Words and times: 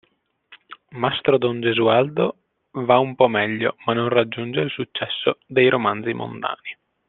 Mastro 1.03 1.37
don 1.43 1.61
Gesualdo 1.61 2.35
va 2.73 2.97
un 2.97 3.13
po' 3.13 3.27
meglio 3.27 3.75
ma 3.85 3.93
non 3.93 4.09
raggiunge 4.09 4.61
il 4.61 4.71
successo 4.71 5.37
dei 5.45 5.69
romanzi 5.69 6.11
mondani. 6.13 6.75